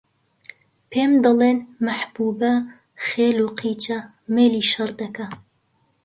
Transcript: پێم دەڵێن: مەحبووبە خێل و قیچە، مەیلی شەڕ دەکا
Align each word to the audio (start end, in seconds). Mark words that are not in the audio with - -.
پێم 0.91 1.11
دەڵێن: 1.23 1.57
مەحبووبە 1.85 2.53
خێل 3.05 3.37
و 3.45 3.49
قیچە، 3.59 3.99
مەیلی 4.33 4.67
شەڕ 4.71 4.89
دەکا 5.01 5.27